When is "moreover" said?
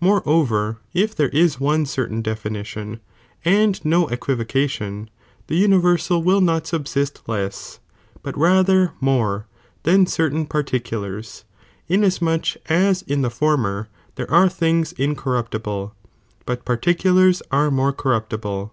0.00-0.78